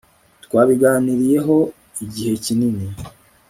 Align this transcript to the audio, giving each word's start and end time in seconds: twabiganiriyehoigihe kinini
twabiganiriyehoigihe 0.43 2.31
kinini 2.43 2.87